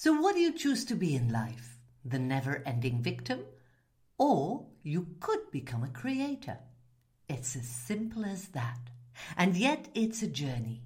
So, 0.00 0.12
what 0.12 0.36
do 0.36 0.40
you 0.40 0.52
choose 0.52 0.84
to 0.84 0.94
be 0.94 1.16
in 1.16 1.32
life? 1.32 1.76
The 2.04 2.20
never 2.20 2.62
ending 2.64 3.02
victim? 3.02 3.40
Or 4.16 4.68
you 4.84 5.16
could 5.18 5.50
become 5.50 5.82
a 5.82 5.88
creator. 5.88 6.60
It's 7.28 7.56
as 7.56 7.66
simple 7.66 8.24
as 8.24 8.46
that. 8.50 8.78
And 9.36 9.56
yet, 9.56 9.88
it's 9.94 10.22
a 10.22 10.28
journey. 10.28 10.84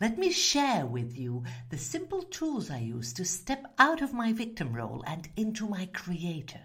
Let 0.00 0.18
me 0.18 0.30
share 0.30 0.86
with 0.86 1.16
you 1.16 1.42
the 1.70 1.78
simple 1.78 2.22
tools 2.22 2.70
I 2.70 2.78
use 2.78 3.12
to 3.14 3.24
step 3.24 3.74
out 3.76 4.02
of 4.02 4.14
my 4.14 4.32
victim 4.32 4.72
role 4.72 5.02
and 5.04 5.28
into 5.34 5.66
my 5.66 5.86
creator. 5.86 6.60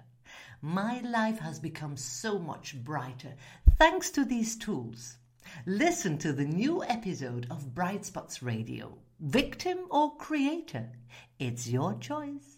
My 0.61 0.99
life 0.99 1.39
has 1.39 1.59
become 1.59 1.97
so 1.97 2.37
much 2.37 2.83
brighter 2.83 3.33
thanks 3.79 4.11
to 4.11 4.23
these 4.23 4.57
tools. 4.57 5.17
Listen 5.65 6.19
to 6.19 6.33
the 6.33 6.45
new 6.45 6.83
episode 6.83 7.47
of 7.49 7.73
Bright 7.73 8.05
Spots 8.05 8.43
Radio. 8.43 8.99
Victim 9.27 9.77
or 9.89 10.17
creator? 10.17 10.89
It's 11.39 11.65
your 11.65 11.93
choice. 11.99 12.57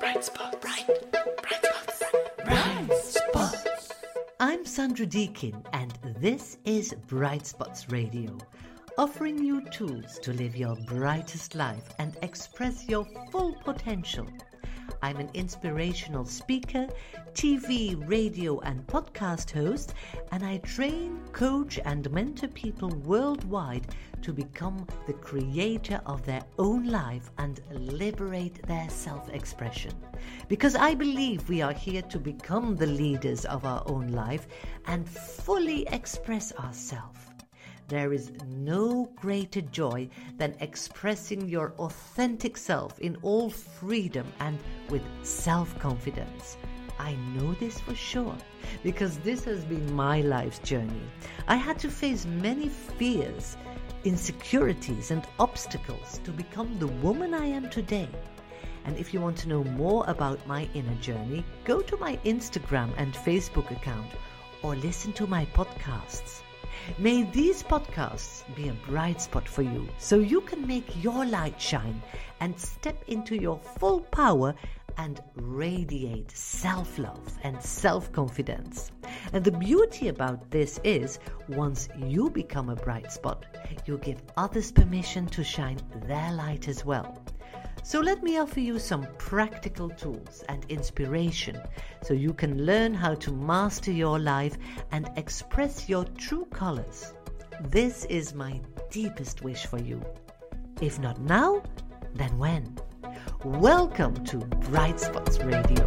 Bright 0.00 0.24
Spot, 0.24 0.58
bright, 0.58 0.86
bright 1.12 1.62
spots, 1.62 2.02
bright 2.46 2.88
spots. 3.02 3.92
I'm 4.40 4.64
Sandra 4.64 5.04
Deakin, 5.04 5.62
and 5.74 5.92
this 6.18 6.56
is 6.64 6.94
Bright 7.08 7.44
Spots 7.46 7.90
Radio, 7.90 8.38
offering 8.96 9.44
you 9.44 9.60
tools 9.68 10.18
to 10.20 10.32
live 10.32 10.56
your 10.56 10.76
brightest 10.86 11.54
life 11.54 11.90
and 11.98 12.16
express 12.22 12.88
your 12.88 13.06
full 13.30 13.54
potential. 13.66 14.26
I'm 15.02 15.18
an 15.18 15.30
inspirational 15.34 16.24
speaker, 16.24 16.88
TV, 17.34 17.96
radio, 18.08 18.58
and 18.60 18.86
podcast 18.86 19.50
host, 19.50 19.94
and 20.32 20.44
I 20.44 20.58
train, 20.58 21.20
coach, 21.32 21.78
and 21.84 22.10
mentor 22.10 22.48
people 22.48 22.88
worldwide 22.88 23.86
to 24.22 24.32
become 24.32 24.86
the 25.06 25.12
creator 25.12 26.00
of 26.06 26.24
their 26.24 26.42
own 26.58 26.84
life 26.88 27.30
and 27.38 27.60
liberate 27.70 28.66
their 28.66 28.88
self 28.90 29.28
expression. 29.28 29.92
Because 30.48 30.74
I 30.74 30.94
believe 30.94 31.48
we 31.48 31.62
are 31.62 31.72
here 31.72 32.02
to 32.02 32.18
become 32.18 32.74
the 32.74 32.86
leaders 32.86 33.44
of 33.44 33.64
our 33.64 33.82
own 33.86 34.08
life 34.08 34.48
and 34.86 35.08
fully 35.08 35.86
express 35.88 36.52
ourselves. 36.54 37.37
There 37.88 38.12
is 38.12 38.32
no 38.46 39.10
greater 39.16 39.62
joy 39.62 40.10
than 40.36 40.54
expressing 40.60 41.48
your 41.48 41.72
authentic 41.78 42.58
self 42.58 42.98
in 42.98 43.16
all 43.22 43.48
freedom 43.48 44.30
and 44.40 44.58
with 44.90 45.00
self 45.22 45.78
confidence. 45.78 46.58
I 46.98 47.14
know 47.34 47.54
this 47.54 47.80
for 47.80 47.94
sure 47.94 48.36
because 48.82 49.16
this 49.20 49.42
has 49.44 49.64
been 49.64 49.90
my 49.94 50.20
life's 50.20 50.58
journey. 50.58 51.00
I 51.46 51.56
had 51.56 51.78
to 51.78 51.88
face 51.88 52.26
many 52.26 52.68
fears, 52.68 53.56
insecurities, 54.04 55.10
and 55.10 55.26
obstacles 55.38 56.20
to 56.24 56.30
become 56.30 56.78
the 56.78 56.88
woman 56.88 57.32
I 57.32 57.46
am 57.46 57.70
today. 57.70 58.10
And 58.84 58.98
if 58.98 59.14
you 59.14 59.20
want 59.22 59.38
to 59.38 59.48
know 59.48 59.64
more 59.64 60.04
about 60.08 60.46
my 60.46 60.68
inner 60.74 60.96
journey, 60.96 61.42
go 61.64 61.80
to 61.80 61.96
my 61.96 62.18
Instagram 62.26 62.92
and 62.98 63.14
Facebook 63.14 63.70
account 63.70 64.10
or 64.62 64.76
listen 64.76 65.14
to 65.14 65.26
my 65.26 65.46
podcasts. 65.46 66.42
May 66.98 67.22
these 67.22 67.62
podcasts 67.62 68.42
be 68.54 68.68
a 68.68 68.72
bright 68.72 69.20
spot 69.20 69.48
for 69.48 69.62
you 69.62 69.88
so 69.98 70.16
you 70.16 70.40
can 70.40 70.66
make 70.66 71.02
your 71.02 71.24
light 71.24 71.60
shine 71.60 72.02
and 72.40 72.58
step 72.58 73.02
into 73.08 73.36
your 73.36 73.58
full 73.58 74.00
power 74.00 74.54
and 74.96 75.20
radiate 75.36 76.30
self 76.30 76.98
love 76.98 77.38
and 77.42 77.62
self 77.62 78.10
confidence. 78.12 78.90
And 79.32 79.44
the 79.44 79.52
beauty 79.52 80.08
about 80.08 80.50
this 80.50 80.80
is 80.84 81.18
once 81.48 81.88
you 81.96 82.30
become 82.30 82.68
a 82.68 82.76
bright 82.76 83.12
spot, 83.12 83.46
you 83.86 83.98
give 83.98 84.20
others 84.36 84.72
permission 84.72 85.26
to 85.28 85.44
shine 85.44 85.80
their 86.06 86.32
light 86.32 86.68
as 86.68 86.84
well. 86.84 87.22
So 87.82 88.00
let 88.00 88.22
me 88.22 88.38
offer 88.38 88.60
you 88.60 88.78
some 88.78 89.06
practical 89.18 89.88
tools 89.88 90.44
and 90.48 90.64
inspiration 90.68 91.60
so 92.02 92.12
you 92.12 92.34
can 92.34 92.66
learn 92.66 92.92
how 92.92 93.14
to 93.14 93.32
master 93.32 93.90
your 93.90 94.18
life 94.18 94.58
and 94.92 95.08
express 95.16 95.88
your 95.88 96.04
true 96.16 96.44
colors. 96.46 97.14
This 97.62 98.04
is 98.06 98.34
my 98.34 98.60
deepest 98.90 99.42
wish 99.42 99.66
for 99.66 99.78
you. 99.78 100.04
If 100.80 100.98
not 100.98 101.20
now, 101.20 101.62
then 102.14 102.36
when? 102.38 102.76
Welcome 103.44 104.22
to 104.26 104.38
Bright 104.38 105.00
Spots 105.00 105.38
Radio. 105.38 105.86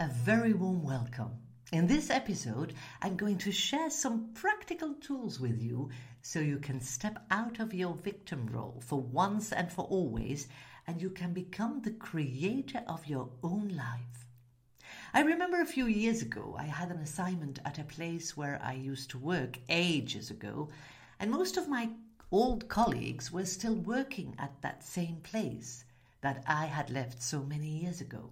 A 0.00 0.08
very 0.08 0.52
warm 0.52 0.82
welcome. 0.82 1.43
In 1.74 1.88
this 1.88 2.08
episode, 2.08 2.72
I'm 3.02 3.16
going 3.16 3.38
to 3.38 3.50
share 3.50 3.90
some 3.90 4.28
practical 4.32 4.94
tools 4.94 5.40
with 5.40 5.60
you 5.60 5.90
so 6.22 6.38
you 6.38 6.60
can 6.60 6.80
step 6.80 7.26
out 7.32 7.58
of 7.58 7.74
your 7.74 7.96
victim 7.96 8.46
role 8.46 8.80
for 8.80 9.00
once 9.00 9.50
and 9.50 9.72
for 9.72 9.84
always 9.86 10.46
and 10.86 11.02
you 11.02 11.10
can 11.10 11.32
become 11.32 11.82
the 11.82 11.90
creator 11.90 12.84
of 12.86 13.08
your 13.08 13.28
own 13.42 13.70
life. 13.70 14.28
I 15.12 15.22
remember 15.22 15.60
a 15.60 15.66
few 15.66 15.86
years 15.86 16.22
ago, 16.22 16.54
I 16.56 16.62
had 16.62 16.92
an 16.92 16.98
assignment 16.98 17.58
at 17.64 17.80
a 17.80 17.82
place 17.82 18.36
where 18.36 18.60
I 18.62 18.74
used 18.74 19.10
to 19.10 19.18
work 19.18 19.58
ages 19.68 20.30
ago, 20.30 20.68
and 21.18 21.28
most 21.28 21.56
of 21.56 21.68
my 21.68 21.90
old 22.30 22.68
colleagues 22.68 23.32
were 23.32 23.46
still 23.46 23.74
working 23.74 24.36
at 24.38 24.62
that 24.62 24.84
same 24.84 25.16
place 25.24 25.84
that 26.20 26.44
I 26.46 26.66
had 26.66 26.90
left 26.90 27.20
so 27.20 27.42
many 27.42 27.66
years 27.66 28.00
ago. 28.00 28.30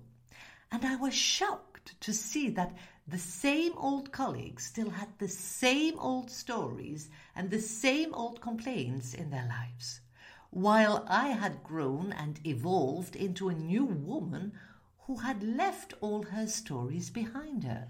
And 0.71 0.85
I 0.85 0.95
was 0.95 1.13
shocked 1.13 2.01
to 2.03 2.13
see 2.13 2.49
that 2.51 2.77
the 3.07 3.19
same 3.19 3.73
old 3.77 4.13
colleagues 4.13 4.67
still 4.67 4.91
had 4.91 5.09
the 5.19 5.29
same 5.29 5.99
old 5.99 6.31
stories 6.31 7.11
and 7.35 7.51
the 7.51 7.61
same 7.61 8.15
old 8.15 8.41
complaints 8.41 9.13
in 9.15 9.31
their 9.31 9.47
lives, 9.49 10.01
while 10.51 11.05
I 11.09 11.29
had 11.29 11.65
grown 11.65 12.13
and 12.13 12.39
evolved 12.47 13.17
into 13.17 13.49
a 13.49 13.55
new 13.55 13.85
woman 13.85 14.53
who 15.07 15.17
had 15.17 15.43
left 15.43 15.95
all 16.01 16.23
her 16.23 16.47
stories 16.47 17.11
behind 17.11 17.65
her. 17.65 17.89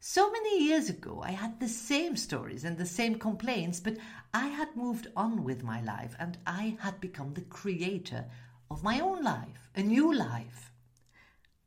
So 0.00 0.30
many 0.30 0.64
years 0.64 0.88
ago, 0.88 1.22
I 1.22 1.32
had 1.32 1.58
the 1.58 1.68
same 1.68 2.16
stories 2.16 2.64
and 2.64 2.78
the 2.78 2.86
same 2.86 3.18
complaints, 3.18 3.80
but 3.80 3.98
I 4.32 4.46
had 4.46 4.76
moved 4.76 5.08
on 5.16 5.44
with 5.44 5.62
my 5.62 5.82
life 5.82 6.14
and 6.18 6.38
I 6.46 6.78
had 6.80 7.00
become 7.00 7.34
the 7.34 7.42
creator 7.42 8.24
of 8.70 8.82
my 8.82 9.00
own 9.00 9.22
life, 9.22 9.68
a 9.74 9.82
new 9.82 10.14
life. 10.14 10.72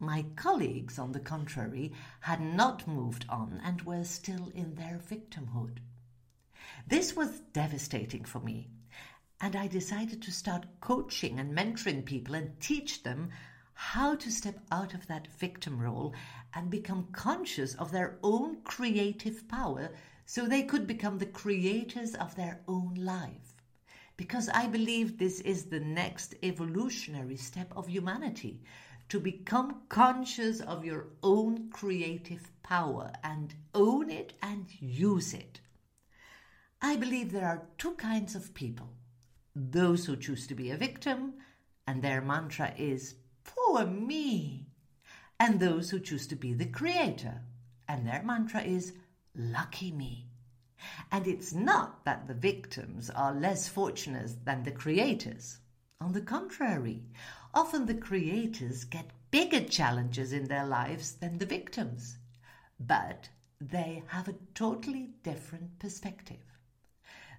My 0.03 0.25
colleagues, 0.35 0.97
on 0.97 1.11
the 1.11 1.19
contrary, 1.19 1.93
had 2.21 2.41
not 2.41 2.87
moved 2.87 3.23
on 3.29 3.61
and 3.63 3.83
were 3.83 4.03
still 4.03 4.49
in 4.55 4.73
their 4.73 4.97
victimhood. 4.97 5.77
This 6.87 7.15
was 7.15 7.41
devastating 7.53 8.25
for 8.25 8.39
me, 8.39 8.71
and 9.39 9.55
I 9.55 9.67
decided 9.67 10.23
to 10.23 10.31
start 10.31 10.65
coaching 10.79 11.39
and 11.39 11.55
mentoring 11.55 12.03
people 12.03 12.33
and 12.33 12.59
teach 12.59 13.03
them 13.03 13.29
how 13.75 14.15
to 14.15 14.31
step 14.31 14.57
out 14.71 14.95
of 14.95 15.05
that 15.05 15.27
victim 15.27 15.79
role 15.79 16.15
and 16.55 16.71
become 16.71 17.09
conscious 17.11 17.75
of 17.75 17.91
their 17.91 18.17
own 18.23 18.63
creative 18.63 19.47
power 19.47 19.91
so 20.25 20.47
they 20.47 20.63
could 20.63 20.87
become 20.87 21.19
the 21.19 21.27
creators 21.27 22.15
of 22.15 22.35
their 22.35 22.61
own 22.67 22.95
life. 22.95 23.53
Because 24.17 24.49
I 24.49 24.65
believe 24.65 25.19
this 25.19 25.41
is 25.41 25.65
the 25.65 25.79
next 25.79 26.33
evolutionary 26.41 27.37
step 27.37 27.71
of 27.75 27.87
humanity 27.87 28.61
to 29.11 29.19
become 29.19 29.81
conscious 29.89 30.61
of 30.61 30.85
your 30.85 31.05
own 31.21 31.69
creative 31.69 32.49
power 32.63 33.11
and 33.25 33.53
own 33.75 34.09
it 34.09 34.31
and 34.41 34.65
use 34.79 35.33
it. 35.33 35.59
I 36.81 36.95
believe 36.95 37.33
there 37.33 37.45
are 37.45 37.67
two 37.77 37.91
kinds 37.95 38.35
of 38.35 38.53
people 38.53 38.87
those 39.53 40.05
who 40.05 40.15
choose 40.15 40.47
to 40.47 40.55
be 40.55 40.71
a 40.71 40.77
victim, 40.77 41.33
and 41.85 42.01
their 42.01 42.21
mantra 42.21 42.73
is, 42.77 43.15
Poor 43.43 43.85
me, 43.85 44.67
and 45.37 45.59
those 45.59 45.89
who 45.89 45.99
choose 45.99 46.25
to 46.27 46.37
be 46.37 46.53
the 46.53 46.67
creator, 46.67 47.41
and 47.89 48.07
their 48.07 48.23
mantra 48.23 48.61
is, 48.61 48.93
Lucky 49.35 49.91
me. 49.91 50.29
And 51.11 51.27
it's 51.27 51.53
not 51.53 52.05
that 52.05 52.29
the 52.29 52.33
victims 52.33 53.09
are 53.09 53.35
less 53.35 53.67
fortunate 53.67 54.45
than 54.45 54.63
the 54.63 54.71
creators. 54.71 55.57
On 56.01 56.13
the 56.13 56.21
contrary, 56.21 57.03
often 57.53 57.85
the 57.85 57.93
creators 57.93 58.85
get 58.85 59.11
bigger 59.29 59.63
challenges 59.63 60.33
in 60.33 60.45
their 60.45 60.65
lives 60.65 61.11
than 61.13 61.37
the 61.37 61.45
victims, 61.45 62.17
but 62.79 63.29
they 63.59 64.01
have 64.07 64.27
a 64.27 64.35
totally 64.55 65.11
different 65.21 65.77
perspective. 65.77 66.57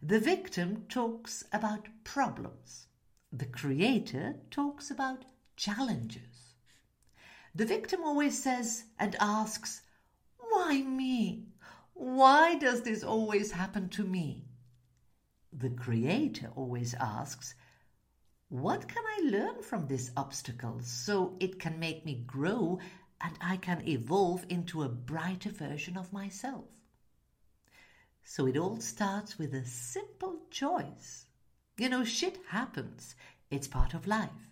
The 0.00 0.20
victim 0.20 0.87
talks 0.88 1.43
about 1.53 1.88
problems, 2.05 2.87
the 3.32 3.47
creator 3.47 4.37
talks 4.53 4.93
about 4.93 5.25
challenges. 5.56 6.55
The 7.56 7.67
victim 7.67 8.05
always 8.05 8.41
says 8.41 8.85
and 8.97 9.17
asks, 9.19 9.82
Why 10.38 10.82
me? 10.82 11.49
Why 11.94 12.55
does 12.55 12.82
this 12.82 13.03
always 13.03 13.50
happen 13.50 13.88
to 13.88 14.05
me? 14.05 14.47
The 15.53 15.70
creator 15.70 16.53
always 16.55 16.94
asks, 16.94 17.56
what 18.52 18.87
can 18.87 19.02
I 19.02 19.31
learn 19.31 19.62
from 19.62 19.87
this 19.87 20.10
obstacle 20.14 20.78
so 20.82 21.37
it 21.40 21.58
can 21.58 21.78
make 21.78 22.04
me 22.04 22.22
grow 22.26 22.81
and 23.19 23.32
I 23.40 23.56
can 23.56 23.88
evolve 23.88 24.44
into 24.50 24.82
a 24.82 24.90
brighter 24.90 25.49
version 25.49 25.96
of 25.96 26.12
myself? 26.12 26.66
So 28.22 28.46
it 28.46 28.58
all 28.58 28.78
starts 28.78 29.38
with 29.38 29.54
a 29.54 29.64
simple 29.64 30.43
choice. 30.50 31.25
You 31.78 31.88
know, 31.88 32.04
shit 32.04 32.40
happens, 32.49 33.14
it's 33.50 33.69
part 33.69 33.94
of 33.94 34.06
life. 34.06 34.50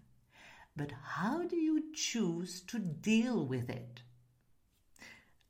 But 0.74 0.92
how 0.92 1.42
do 1.42 1.56
you 1.56 1.92
choose 1.92 2.62
to 2.68 2.78
deal 2.78 3.44
with 3.44 3.68
it? 3.68 4.00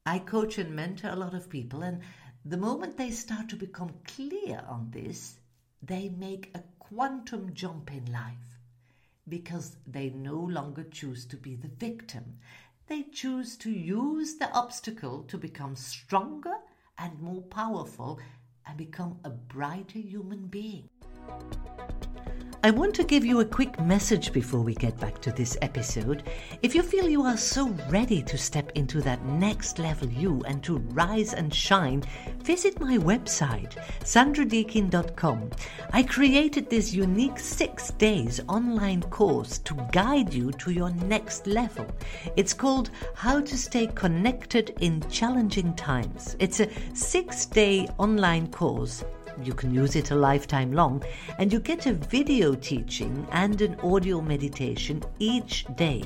I 0.05 0.19
coach 0.19 0.59
and 0.59 0.75
mentor 0.75 1.11
a 1.11 1.15
lot 1.15 1.35
of 1.35 1.49
people, 1.49 1.83
and 1.83 2.01
the 2.45 2.57
moment 2.57 2.97
they 2.97 3.13
start 3.13 3.49
to 3.51 3.57
become 3.57 3.95
clear 4.05 4.65
on 4.69 4.91
this, 4.91 5.37
they 5.81 6.09
make 6.09 6.51
a 6.53 6.65
quantum 6.93 7.55
jump 7.55 7.93
in 7.93 8.13
life 8.13 8.59
because 9.29 9.77
they 9.87 10.11
no 10.11 10.35
longer 10.35 10.85
choose 10.91 11.25
to 11.25 11.37
be 11.37 11.55
the 11.55 11.69
victim. 11.69 12.25
They 12.89 13.05
choose 13.05 13.57
to 13.59 13.71
use 13.71 14.35
the 14.35 14.51
obstacle 14.53 15.23
to 15.29 15.39
become 15.39 15.77
stronger 15.77 16.55
and 16.99 17.21
more 17.21 17.43
powerful 17.43 18.19
and 18.67 18.77
become 18.77 19.21
a 19.25 19.31
brighter 19.31 20.01
human 20.01 20.47
being. 20.47 20.89
I 22.63 22.71
want 22.71 22.95
to 22.97 23.05
give 23.05 23.25
you 23.25 23.41
a 23.41 23.45
quick 23.45 23.81
message 23.81 24.35
before 24.35 24.61
we 24.61 24.75
get 24.75 25.01
back 25.01 25.19
to 25.23 25.33
this 25.33 25.57
episode. 25.63 26.25
If 26.61 26.75
you 26.75 26.83
feel 26.83 27.09
you 27.09 27.23
are 27.23 27.39
so 27.39 27.71
ready 27.89 28.21
to 28.25 28.37
step 28.37 28.71
into 28.75 29.01
that 29.01 29.25
next 29.25 29.79
level 29.79 30.07
you 30.11 30.43
and 30.47 30.63
to 30.65 30.77
rise 30.93 31.33
and 31.33 31.55
shine, 31.55 32.03
visit 32.41 32.79
my 32.79 32.99
website, 32.99 33.77
sandradeakin.com. 34.01 35.51
I 35.95 36.03
created 36.03 36.69
this 36.69 36.93
unique 36.93 37.39
six 37.39 37.93
days 37.93 38.43
online 38.47 39.05
course 39.05 39.57
to 39.61 39.75
guide 39.91 40.35
you 40.35 40.53
to 40.53 40.71
your 40.71 40.91
next 40.91 41.47
level. 41.47 41.87
It's 42.37 42.53
called 42.53 42.91
How 43.15 43.41
to 43.41 43.57
Stay 43.57 43.87
Connected 43.87 44.77
in 44.81 45.01
Challenging 45.09 45.75
Times. 45.77 46.37
It's 46.39 46.61
a 46.61 46.69
six 46.93 47.47
day 47.47 47.89
online 47.97 48.49
course 48.49 49.03
you 49.45 49.55
can 49.55 49.75
use 49.75 49.97
it 49.97 50.11
a 50.11 50.15
lifetime 50.15 50.73
long, 50.73 51.03
and 51.39 51.53
you 51.53 51.61
get 51.61 51.87
a 51.87 51.93
video 51.93 52.55
teaching 52.55 53.27
and 53.33 53.61
an 53.61 53.79
audio 53.81 54.21
meditation 54.21 55.03
each 55.19 55.65
day. 55.77 56.03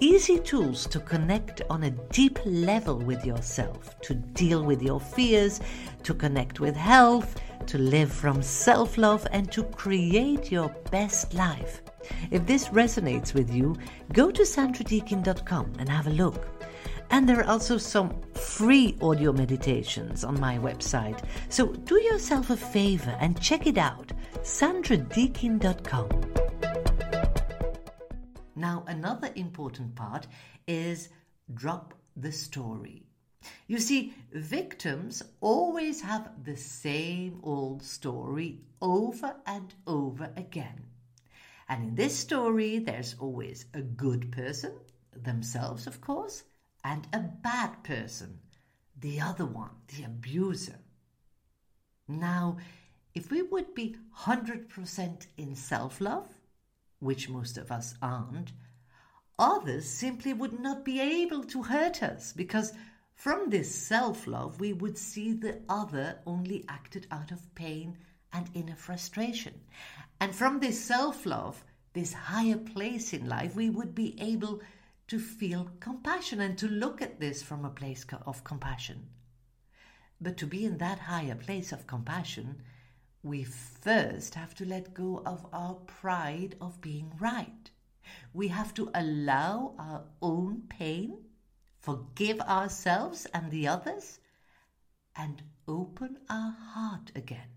Easy 0.00 0.38
tools 0.38 0.86
to 0.86 1.00
connect 1.00 1.62
on 1.70 1.84
a 1.84 1.90
deep 1.90 2.38
level 2.44 2.98
with 2.98 3.24
yourself, 3.24 3.98
to 4.00 4.14
deal 4.14 4.64
with 4.64 4.82
your 4.82 5.00
fears, 5.00 5.60
to 6.02 6.14
connect 6.14 6.60
with 6.60 6.76
health, 6.76 7.40
to 7.66 7.78
live 7.78 8.12
from 8.12 8.42
self 8.42 8.98
love, 8.98 9.26
and 9.32 9.50
to 9.52 9.62
create 9.62 10.50
your 10.52 10.68
best 10.90 11.34
life. 11.34 11.82
If 12.30 12.46
this 12.46 12.68
resonates 12.68 13.34
with 13.34 13.52
you, 13.52 13.76
go 14.12 14.30
to 14.30 14.42
sandradeakin.com 14.42 15.72
and 15.78 15.88
have 15.88 16.06
a 16.06 16.10
look. 16.10 16.53
And 17.10 17.28
there 17.28 17.40
are 17.40 17.50
also 17.50 17.78
some 17.78 18.20
free 18.34 18.96
audio 19.00 19.32
meditations 19.32 20.24
on 20.24 20.38
my 20.40 20.58
website. 20.58 21.22
So 21.48 21.72
do 21.72 22.00
yourself 22.00 22.50
a 22.50 22.56
favor 22.56 23.16
and 23.20 23.40
check 23.40 23.66
it 23.66 23.78
out 23.78 24.12
sandradeakin.com. 24.42 26.08
Now, 28.56 28.84
another 28.86 29.30
important 29.34 29.94
part 29.94 30.26
is 30.66 31.08
drop 31.52 31.94
the 32.16 32.32
story. 32.32 33.02
You 33.66 33.78
see, 33.78 34.14
victims 34.32 35.22
always 35.40 36.00
have 36.02 36.30
the 36.44 36.56
same 36.56 37.40
old 37.42 37.82
story 37.82 38.60
over 38.80 39.36
and 39.46 39.74
over 39.86 40.30
again. 40.36 40.84
And 41.68 41.84
in 41.84 41.94
this 41.94 42.16
story, 42.16 42.78
there's 42.78 43.16
always 43.18 43.66
a 43.74 43.80
good 43.80 44.30
person, 44.32 44.72
themselves, 45.14 45.86
of 45.86 46.00
course, 46.00 46.44
and 46.84 47.08
a 47.12 47.18
bad 47.18 47.82
person, 47.82 48.38
the 49.00 49.20
other 49.20 49.46
one, 49.46 49.70
the 49.88 50.04
abuser. 50.04 50.78
Now, 52.06 52.58
if 53.14 53.30
we 53.30 53.42
would 53.42 53.74
be 53.74 53.96
100% 54.20 55.26
in 55.38 55.56
self 55.56 56.00
love, 56.00 56.28
which 57.00 57.28
most 57.28 57.56
of 57.56 57.72
us 57.72 57.94
aren't, 58.02 58.52
others 59.38 59.88
simply 59.88 60.32
would 60.32 60.60
not 60.60 60.84
be 60.84 61.00
able 61.00 61.44
to 61.44 61.62
hurt 61.62 62.02
us 62.02 62.32
because 62.32 62.72
from 63.14 63.48
this 63.48 63.74
self 63.74 64.26
love 64.26 64.60
we 64.60 64.72
would 64.72 64.98
see 64.98 65.32
the 65.32 65.60
other 65.68 66.18
only 66.26 66.64
acted 66.68 67.06
out 67.10 67.30
of 67.30 67.54
pain 67.54 67.96
and 68.32 68.50
inner 68.54 68.76
frustration. 68.76 69.54
And 70.20 70.34
from 70.34 70.60
this 70.60 70.84
self 70.84 71.24
love, 71.24 71.64
this 71.94 72.12
higher 72.12 72.58
place 72.58 73.12
in 73.12 73.28
life, 73.28 73.54
we 73.54 73.70
would 73.70 73.94
be 73.94 74.20
able 74.20 74.60
to 75.08 75.18
feel 75.18 75.70
compassion 75.80 76.40
and 76.40 76.56
to 76.58 76.68
look 76.68 77.02
at 77.02 77.20
this 77.20 77.42
from 77.42 77.64
a 77.64 77.70
place 77.70 78.06
of 78.26 78.44
compassion. 78.44 79.08
But 80.20 80.36
to 80.38 80.46
be 80.46 80.64
in 80.64 80.78
that 80.78 81.00
higher 81.00 81.34
place 81.34 81.72
of 81.72 81.86
compassion, 81.86 82.62
we 83.22 83.44
first 83.44 84.34
have 84.34 84.54
to 84.56 84.64
let 84.64 84.94
go 84.94 85.22
of 85.26 85.46
our 85.52 85.74
pride 85.74 86.56
of 86.60 86.80
being 86.80 87.12
right. 87.18 87.70
We 88.32 88.48
have 88.48 88.74
to 88.74 88.90
allow 88.94 89.74
our 89.78 90.04
own 90.20 90.62
pain, 90.68 91.18
forgive 91.80 92.40
ourselves 92.40 93.26
and 93.32 93.50
the 93.50 93.68
others, 93.68 94.20
and 95.16 95.42
open 95.66 96.18
our 96.28 96.52
heart 96.52 97.12
again. 97.14 97.48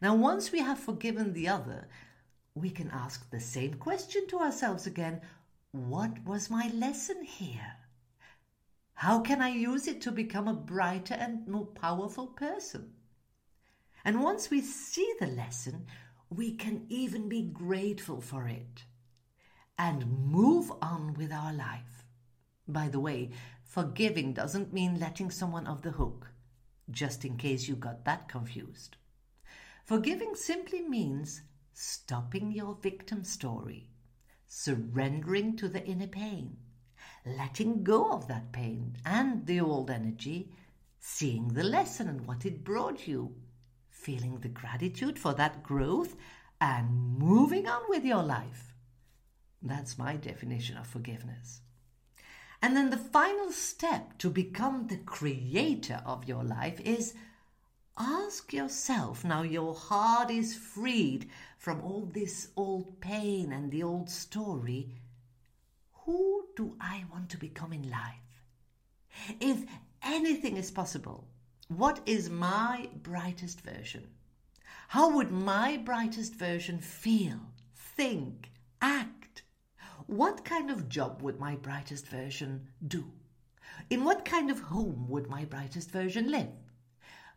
Now, 0.00 0.14
once 0.14 0.50
we 0.50 0.60
have 0.60 0.78
forgiven 0.78 1.32
the 1.32 1.48
other, 1.48 1.88
we 2.54 2.70
can 2.70 2.90
ask 2.90 3.30
the 3.30 3.40
same 3.40 3.74
question 3.74 4.26
to 4.28 4.38
ourselves 4.38 4.86
again 4.86 5.20
what 5.72 6.22
was 6.26 6.50
my 6.50 6.70
lesson 6.74 7.24
here? 7.24 7.76
How 8.92 9.20
can 9.20 9.40
I 9.40 9.48
use 9.48 9.88
it 9.88 10.02
to 10.02 10.12
become 10.12 10.46
a 10.46 10.52
brighter 10.52 11.14
and 11.14 11.48
more 11.48 11.64
powerful 11.64 12.26
person? 12.26 12.92
And 14.04 14.22
once 14.22 14.50
we 14.50 14.60
see 14.60 15.14
the 15.18 15.26
lesson, 15.26 15.86
we 16.28 16.52
can 16.52 16.84
even 16.90 17.28
be 17.28 17.42
grateful 17.42 18.20
for 18.20 18.46
it 18.46 18.84
and 19.78 20.26
move 20.26 20.70
on 20.82 21.14
with 21.14 21.32
our 21.32 21.54
life. 21.54 22.04
By 22.68 22.88
the 22.88 23.00
way, 23.00 23.30
forgiving 23.64 24.34
doesn't 24.34 24.74
mean 24.74 25.00
letting 25.00 25.30
someone 25.30 25.66
off 25.66 25.80
the 25.80 25.92
hook, 25.92 26.28
just 26.90 27.24
in 27.24 27.38
case 27.38 27.66
you 27.66 27.76
got 27.76 28.04
that 28.04 28.28
confused. 28.28 28.96
Forgiving 29.86 30.34
simply 30.34 30.82
means 30.82 31.40
stopping 31.72 32.52
your 32.52 32.76
victim 32.82 33.24
story 33.24 33.91
surrendering 34.54 35.56
to 35.56 35.66
the 35.66 35.82
inner 35.86 36.06
pain, 36.06 36.54
letting 37.24 37.82
go 37.82 38.12
of 38.12 38.28
that 38.28 38.52
pain 38.52 38.94
and 39.06 39.46
the 39.46 39.58
old 39.58 39.90
energy, 39.90 40.52
seeing 41.00 41.48
the 41.48 41.62
lesson 41.62 42.06
and 42.06 42.26
what 42.26 42.44
it 42.44 42.62
brought 42.62 43.08
you, 43.08 43.34
feeling 43.88 44.38
the 44.38 44.48
gratitude 44.48 45.18
for 45.18 45.32
that 45.32 45.62
growth, 45.62 46.16
and 46.60 47.18
moving 47.18 47.66
on 47.66 47.80
with 47.88 48.04
your 48.04 48.22
life. 48.22 48.74
That's 49.62 49.96
my 49.96 50.16
definition 50.16 50.76
of 50.76 50.86
forgiveness. 50.86 51.62
And 52.60 52.76
then 52.76 52.90
the 52.90 52.98
final 52.98 53.50
step 53.52 54.18
to 54.18 54.28
become 54.28 54.86
the 54.86 54.98
creator 54.98 56.02
of 56.04 56.28
your 56.28 56.44
life 56.44 56.78
is 56.80 57.14
ask 57.98 58.52
yourself 58.52 59.24
now 59.24 59.42
your 59.42 59.74
heart 59.74 60.30
is 60.30 60.54
freed 60.56 61.28
from 61.58 61.80
all 61.82 62.06
this 62.12 62.48
old 62.56 63.00
pain 63.00 63.52
and 63.52 63.70
the 63.70 63.82
old 63.82 64.08
story 64.08 64.94
who 66.04 66.46
do 66.56 66.76
I 66.80 67.04
want 67.12 67.30
to 67.30 67.38
become 67.38 67.72
in 67.72 67.88
life? 67.88 68.42
If 69.40 69.64
anything 70.02 70.56
is 70.56 70.70
possible, 70.70 71.28
what 71.68 72.00
is 72.06 72.28
my 72.28 72.88
brightest 73.02 73.60
version? 73.60 74.08
How 74.88 75.14
would 75.14 75.30
my 75.30 75.76
brightest 75.76 76.34
version 76.34 76.80
feel, 76.80 77.38
think, 77.74 78.50
act? 78.80 79.42
What 80.06 80.44
kind 80.44 80.70
of 80.70 80.88
job 80.88 81.22
would 81.22 81.38
my 81.38 81.54
brightest 81.54 82.08
version 82.08 82.66
do? 82.86 83.12
In 83.88 84.04
what 84.04 84.24
kind 84.24 84.50
of 84.50 84.60
home 84.60 85.08
would 85.08 85.30
my 85.30 85.44
brightest 85.44 85.90
version 85.90 86.30
live? 86.30 86.71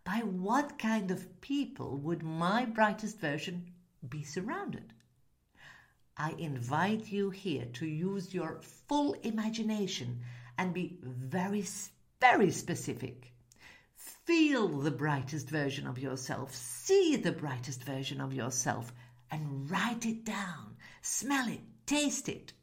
By 0.06 0.20
what 0.20 0.78
kind 0.78 1.10
of 1.10 1.42
people 1.42 1.98
would 1.98 2.22
my 2.22 2.66
brightest 2.66 3.20
version 3.20 3.72
be 4.08 4.24
surrounded? 4.24 4.94
I 6.16 6.36
invite 6.38 7.12
you 7.12 7.32
here 7.32 7.66
to 7.74 7.88
use 7.88 8.32
your 8.32 8.62
full 8.62 9.14
imagination 9.24 10.22
and 10.60 10.76
be 10.76 11.00
very, 11.02 11.66
very 12.22 12.52
specific. 12.52 13.34
Feel 13.96 14.68
the 14.68 14.92
brightest 14.92 15.50
version 15.50 15.88
of 15.88 15.98
yourself, 15.98 16.54
see 16.54 17.16
the 17.16 17.32
brightest 17.32 17.84
version 17.84 18.22
of 18.22 18.32
yourself, 18.32 18.94
and 19.32 19.70
write 19.72 20.06
it 20.06 20.24
down. 20.24 20.78
Smell 21.02 21.48
it, 21.50 21.62
taste 21.88 22.30
it. 22.30 22.54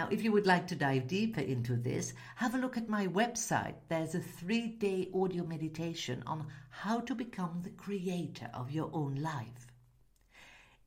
Now, 0.00 0.08
if 0.10 0.24
you 0.24 0.32
would 0.32 0.46
like 0.46 0.66
to 0.68 0.74
dive 0.74 1.08
deeper 1.08 1.42
into 1.42 1.76
this, 1.76 2.14
have 2.36 2.54
a 2.54 2.58
look 2.58 2.78
at 2.78 2.88
my 2.88 3.06
website. 3.06 3.74
There's 3.90 4.14
a 4.14 4.20
three 4.20 4.68
day 4.68 5.10
audio 5.12 5.44
meditation 5.44 6.22
on 6.26 6.46
how 6.70 7.00
to 7.00 7.14
become 7.14 7.60
the 7.62 7.76
creator 7.84 8.48
of 8.54 8.70
your 8.70 8.88
own 8.94 9.16
life. 9.16 9.66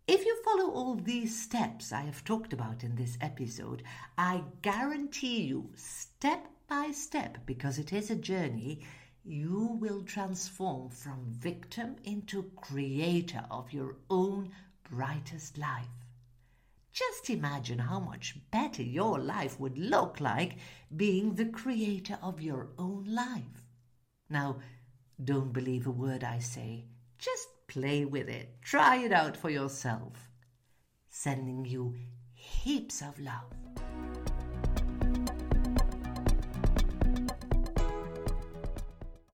If 0.08 0.26
you 0.26 0.36
follow 0.44 0.72
all 0.72 0.96
these 0.96 1.40
steps 1.40 1.92
I 1.92 2.02
have 2.02 2.24
talked 2.24 2.54
about 2.54 2.84
in 2.84 2.96
this 2.96 3.20
episode, 3.22 3.84
I 4.18 4.46
guarantee 4.64 5.44
you, 5.44 5.70
step 5.76 6.48
by 6.68 6.90
step, 6.90 7.38
because 7.46 7.78
it 7.78 7.94
is 7.94 8.10
a 8.10 8.16
journey, 8.16 8.80
you 9.24 9.78
will 9.80 10.02
transform 10.02 10.90
from 10.90 11.28
victim 11.28 11.98
into 12.04 12.50
creator 12.56 13.46
of 13.52 13.72
your 13.74 13.98
own 14.10 14.50
brightest 14.90 15.60
life. 15.60 16.03
Just 16.94 17.32
imagine 17.32 17.80
how 17.80 18.00
much 18.00 18.38
better 18.52 18.84
your 18.84 19.18
life 19.18 19.60
would 19.60 19.78
look 19.80 20.20
like 20.20 20.58
being 20.96 21.34
the 21.34 21.46
creator 21.46 22.20
of 22.22 22.40
your 22.40 22.70
own 22.78 23.06
life. 23.08 23.64
Now, 24.30 24.60
don't 25.24 25.52
believe 25.52 25.88
a 25.88 25.92
word 25.92 26.24
I 26.24 26.38
say. 26.38 26.86
Just 27.18 27.48
play 27.68 28.06
with 28.06 28.30
it. 28.30 28.62
Try 28.62 28.98
it 28.98 29.12
out 29.12 29.36
for 29.36 29.50
yourself. 29.50 30.30
Sending 31.10 31.66
you 31.66 31.96
heaps 32.36 33.02
of 33.02 33.20
love. 33.20 33.63